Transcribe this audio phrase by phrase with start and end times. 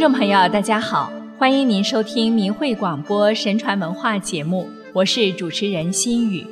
[0.00, 6.42] 听众朋友，大家好，欢迎您收听明慧广播神传文化节目，我是主持人心雨。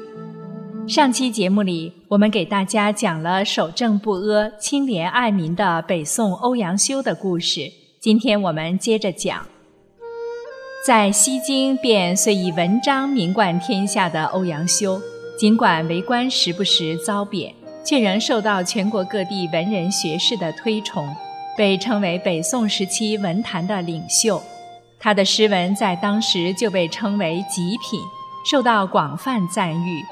[0.87, 7.73] 上期节目里，我们给大家讲了守正不阿、清廉爱民的北宋欧阳修的故事。
[7.99, 9.47] 今天我们接着讲，
[10.87, 15.01] 在西京便虽以文章名冠天下的欧阳修，
[15.39, 21.09] 尽管为官时不时遭贬，却仍受到全国各地文人学士的推崇。
[21.59, 24.41] 被称为北宋时期文坛的领袖，
[25.01, 28.01] 他的诗文在当时就被称为极品，
[28.49, 30.05] 受到广泛赞誉。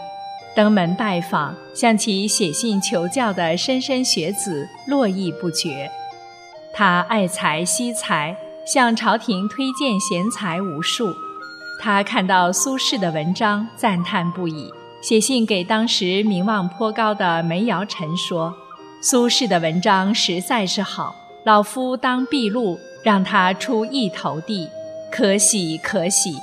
[0.56, 5.88] 登门拜访、向其写信求教的莘莘学子络绎不绝。
[6.74, 8.36] 他爱才惜才，
[8.66, 11.14] 向朝廷推荐贤才无数。
[11.80, 14.69] 他看到苏轼的文章，赞叹不已，
[15.00, 18.53] 写信给当时名望颇高的梅尧臣说
[19.00, 21.14] ：“苏轼的文章实在是好。”
[21.47, 24.69] 老夫当毕露，让他出一头地，
[25.12, 26.34] 可喜可喜。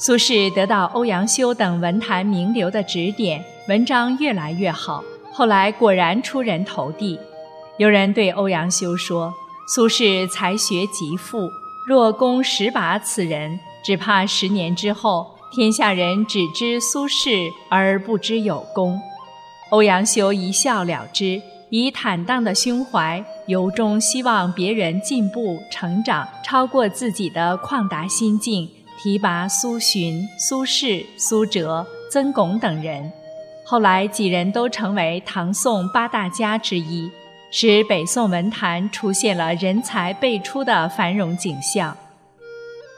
[0.00, 5.04] 苏轼得到欧阳修等文坛名流的指点，文章越来越好。
[5.32, 7.16] 后来果然出人头地。
[7.76, 9.32] 有人对欧阳修说
[9.72, 11.48] ：“苏轼才学极富，
[11.86, 19.00] 若公实把此人，只怕十年之后，天下人只知苏轼而不知有功。”
[19.70, 21.40] 欧阳修一笑了之。
[21.70, 28.68] 以坦荡的胸怀，由衷希望别人进步成长，超过自己的旷达心境，
[29.02, 33.10] 提拔苏洵、苏轼、苏辙、曾巩等人。
[33.64, 37.10] 后来几人都成为唐宋八大家之一，
[37.50, 41.96] 使北宋文坛出现了人才辈出的繁荣景象。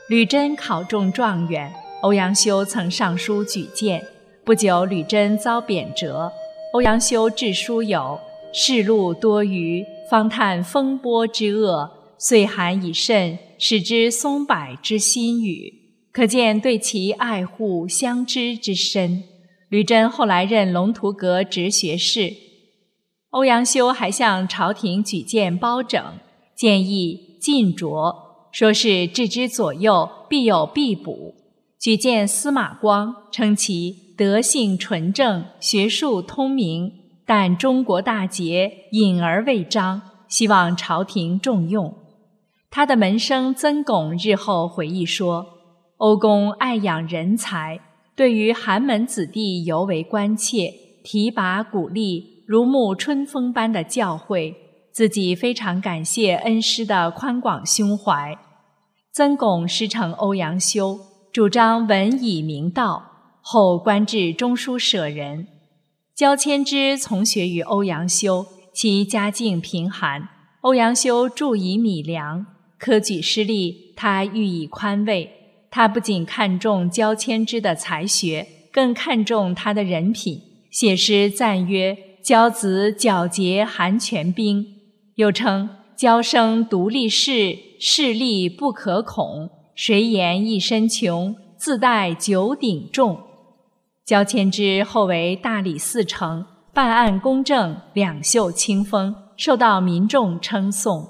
[0.09, 4.05] 吕珍考中状元，欧阳修曾上书举荐。
[4.45, 6.33] 不久，吕珍遭贬谪，
[6.73, 8.19] 欧阳修致书有。
[8.53, 15.73] 世路多余，方叹风波之恶；岁寒以甚，始知松柏之心语。
[16.11, 19.23] 可见对其爱护相知之深。
[19.69, 22.33] 吕珍后来任龙图阁直学士，
[23.29, 26.05] 欧阳修还向朝廷举荐包拯，
[26.57, 31.37] 建议进卓，说是置之左右，必有必补。
[31.79, 36.95] 举荐司马光，称其德性纯正，学术通明。
[37.33, 41.95] 但中国大捷，隐而未彰，希望朝廷重用。
[42.73, 45.47] 他的门生曾巩日后回忆说
[45.99, 47.79] ：“欧公爱养人才，
[48.17, 50.75] 对于寒门子弟尤为关切，
[51.05, 54.53] 提拔鼓励，如沐春风般的教诲，
[54.93, 58.37] 自己非常感谢恩师的宽广胸怀。”
[59.15, 60.99] 曾巩师承欧阳修，
[61.33, 63.05] 主张文以明道，
[63.41, 65.47] 后官至中书舍人。
[66.21, 70.29] 焦谦之从学于欧阳修，其家境贫寒。
[70.61, 72.45] 欧阳修助以米粮，
[72.79, 75.31] 科举失利，他予以宽慰。
[75.71, 84.67] 他不仅看重焦谦之的才学，更看重他的人品，写诗赞曰：“焦子皎洁含权兵。”
[85.17, 89.49] 又称：“焦生独立士，势力不可恐。
[89.75, 93.23] 谁言一身穷，自带九鼎重。”
[94.07, 96.45] 焦迁之后为大理寺丞，
[96.75, 101.09] 办案公正，两袖清风，受到民众称颂。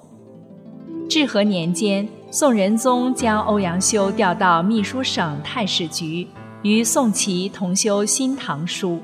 [1.09, 6.29] 至和年间，宋仁宗将欧阳修调到秘书省太史局，
[6.63, 8.97] 与宋祁同修《新唐书》。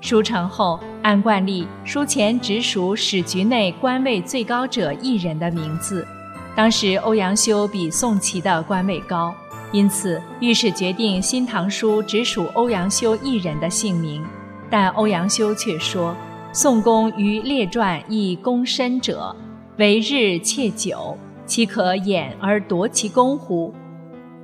[0.00, 6.06] 书成后，按惯例，书前直属史局内官位最高者一人的名字。
[6.56, 9.34] 当时欧阳修比宋祁的官位高。
[9.74, 14.24] 因此，御史决定《新唐书》只属欧阳修一人的姓名，
[14.70, 16.14] 但欧阳修却说
[16.54, 19.34] ：“宋公于列传亦功深者，
[19.76, 23.74] 为日切久，岂可掩而夺其功乎？”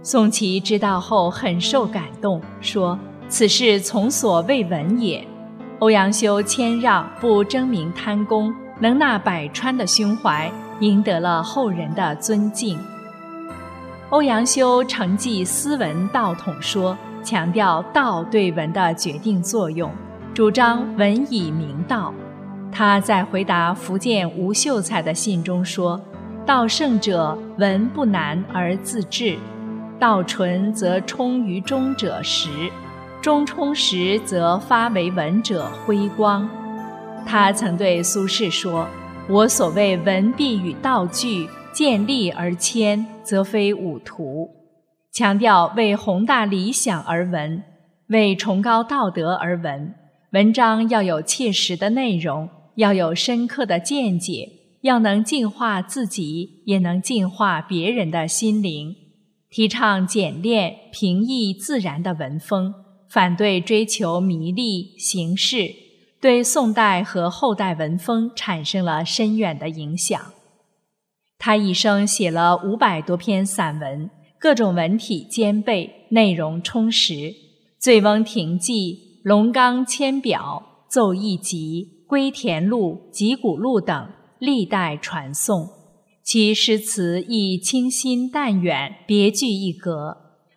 [0.03, 2.99] 宋祁知道后很受感动，说
[3.31, 5.25] ：“此事从所未闻也。”
[5.79, 10.51] 欧阳修谦让，不争名贪功，能纳百川的胸怀，
[10.81, 12.77] 赢得了后人的尊敬。
[14.11, 19.89] 欧阳修承继斯文道统说，强调道对文的决定作用，
[20.35, 22.13] 主张文以明道。
[22.73, 26.01] 他在回答福建吴秀才的信中说
[26.45, 29.39] ：“道圣者，文不难而自治；
[30.01, 32.49] 道纯则充于中者实，
[33.23, 36.49] 中充实则发为文者辉光。”
[37.25, 38.89] 他曾对苏轼说
[39.31, 44.51] ：“我所谓文必与道俱。”见利而谦，则非吾徒。
[45.13, 47.63] 强调为宏大理想而文，
[48.09, 49.95] 为崇高道德而文。
[50.33, 54.49] 文章要有切实的内容，要有深刻的见解，
[54.83, 58.95] 要能净化自己，也能净化别人的心灵。
[59.51, 62.73] 提倡简练、平易、自然的文风，
[63.09, 65.75] 反对追求迷丽形式，
[66.21, 70.21] 对宋代和后代文风产生了深远的影响。
[71.41, 77.15] 他一生写了五百多篇散文，各种文体兼备，内容充实，
[77.79, 78.95] 《醉翁亭记》
[79.25, 81.89] 《龙冈千表》《奏议集》。
[82.11, 84.09] 《归田录》《集古录》等
[84.41, 85.69] 历代传颂，
[86.25, 90.17] 其诗词亦清新淡远，别具一格。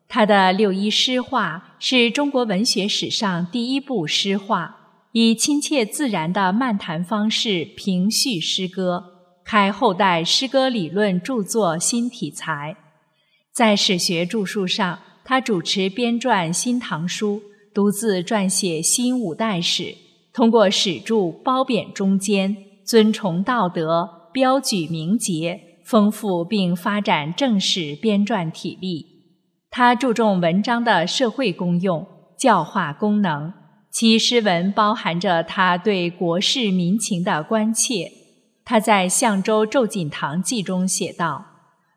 [0.09, 4.75] 他的六一诗话是中国文学史上第一部诗话，
[5.11, 9.12] 以亲切自然的漫谈方式评叙诗歌，
[9.45, 12.75] 开后代诗歌理论著作新题材。
[13.53, 17.37] 在史学著述上，他主持编撰《新唐书》，
[17.73, 19.83] 独自撰写《新五代史》。
[20.33, 29.05] 通过史著褒贬中间，尊崇道德，标举名节，丰富并发展正史编撰体例。
[29.69, 32.07] 他注重文章的社会功用、
[32.37, 33.53] 教化功能，
[33.91, 38.11] 其诗文包含着他对国事民情的关切。
[38.65, 41.45] 他在《相州奏锦堂记》中写道：“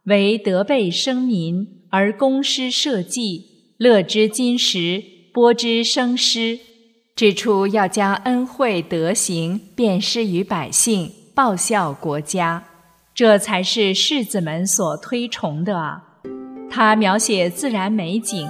[0.05, 3.45] 为德备生民，而公师社稷，
[3.79, 5.03] 乐之金石，
[5.33, 6.59] 播之生师。”
[7.17, 12.63] 指出要将恩惠德行遍施于百姓，报效国家，
[13.15, 16.03] 这才是士子们所推崇的啊！
[16.69, 18.47] 他描写自然美景，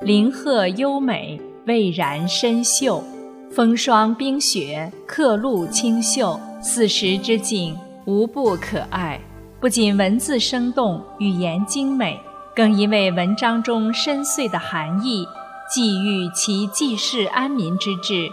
[0.00, 3.04] 林壑优美，蔚然深秀，
[3.52, 9.20] 风霜冰雪，刻录清秀，四时之景无不可爱。
[9.60, 12.20] 不仅文字生动，语言精美，
[12.54, 15.26] 更因为文章中深邃的含义。
[15.70, 18.30] 寄予其济世安民之志，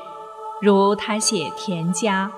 [0.61, 2.31] 如他写田家：“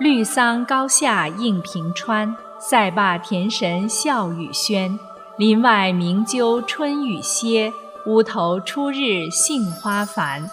[0.00, 4.98] 绿桑高下映平川，塞坝田神笑语轩。
[5.36, 7.72] 林外鸣鸠春雨歇，
[8.06, 10.50] 屋头初日杏花繁。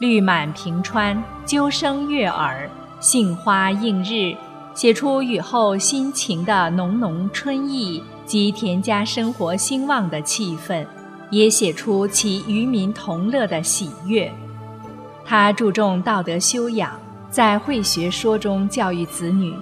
[0.00, 4.36] 绿满平川，鸠声悦耳，杏花映日，
[4.74, 10.86] 写出雨后心情的浓浓春意及田家生活兴旺的气氛。”
[11.30, 14.32] 也写出其与民同乐的喜悦。
[15.26, 16.98] 他注重道德修养，
[17.28, 19.54] 在《会学说》中教育子女：“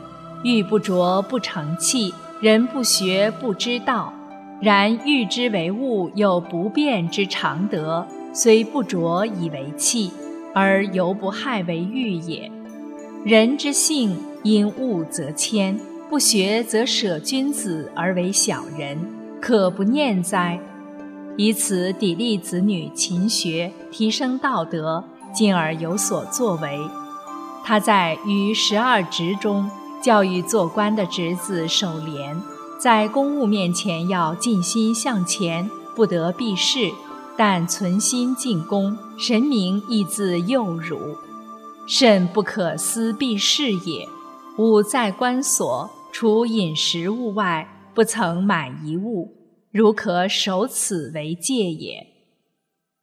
[0.44, 4.12] 玉不琢不成器，人不学不知道。
[4.60, 10.12] 然玉之为物有不变之常德，虽不琢以为器，
[10.54, 12.48] 而犹不害为玉也。
[13.26, 15.76] 人之性因物则迁，
[16.08, 18.96] 不学则舍君子而为小人，
[19.40, 20.61] 可不念哉？”
[21.37, 25.02] 以此砥砺子女勤学，提升道德，
[25.34, 26.78] 进而有所作为。
[27.64, 29.69] 他在《于十二职》中
[30.00, 32.40] 教育做官的侄子守廉，
[32.78, 36.93] 在公务面前要尽心向前，不得避世，
[37.37, 41.17] 但存心进攻，神明亦自幼辱，
[41.86, 44.06] 甚不可思避事也。
[44.58, 49.32] 吾在官所，除饮食物外，不曾买一物。
[49.70, 52.06] 如可守此为戒也。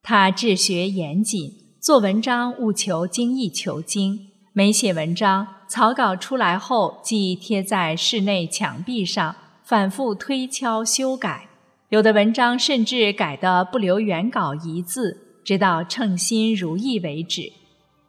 [0.01, 4.19] 他治学严谨，做文章务求精益求精。
[4.51, 11.47] 每写文章，草稿出来后即贴在室内墙壁上，反复推敲修改。
[11.89, 17.51] 有的文章甚至改得不留原稿一字，直到称心如意为止。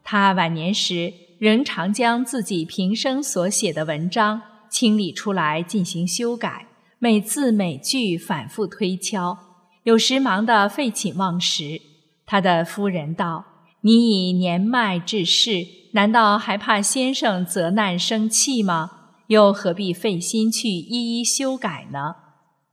[0.05, 6.69] 他晚年时仍常将自己平生所写的文章清理出来进行修改。
[6.99, 9.37] 每字每句反复推敲，
[9.83, 11.81] 有时忙得废寝忘食。
[12.25, 13.45] 他的夫人道
[13.83, 18.91] ：“你已年迈至仕，难道还怕先生责难生气吗？
[19.27, 22.15] 又何必费心去一一修改呢？”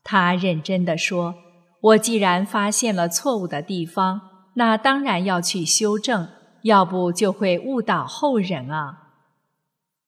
[0.04, 1.36] 他认真地说
[1.82, 4.22] ：“我既然发现了错误的地方，
[4.54, 6.30] 那当然要去修正，
[6.64, 8.98] 要不就会误导后人啊。”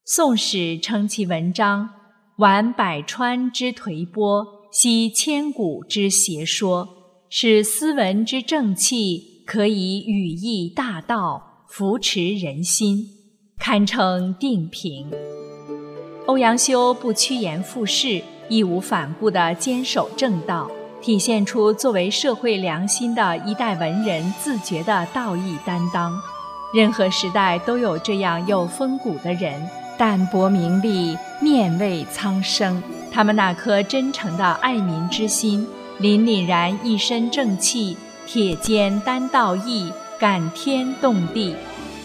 [0.16, 1.90] 《宋史》称其文章。
[2.38, 6.90] 挽百川之颓波，吸千古之邪说，
[7.30, 13.06] 使斯文之正气，可以语义大道，扶持人心，
[13.60, 15.12] 堪称定评。
[16.26, 26.20] 欧阳修不趋炎附势，义无反顾地坚守正道，体现出作为社会良心的一代文人自觉的道义担当。
[26.74, 29.62] 任何时代都有这样有风骨的人。
[29.96, 32.82] 淡泊名利，面为苍生。
[33.12, 35.68] 他们那颗真诚的爱民之心，
[36.02, 41.56] 凛凛然一身正气，铁肩担道义，感天动地，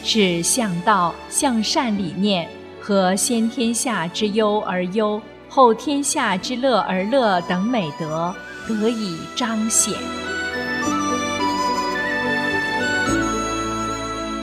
[0.04, 2.46] 是向道向善理念
[2.78, 8.34] 和先天下之忧而忧，后天下之乐而乐等美德
[8.68, 9.94] 得以彰显。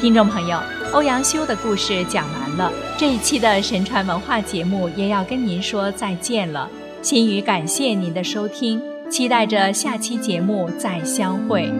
[0.06, 0.62] 听众朋友，
[0.94, 6.70] 欧阳修的故事讲完了，这一期的神传文化节目也要跟您说再见了。
[7.02, 11.74] 心语感谢您的收听，期待着下期节目再相会。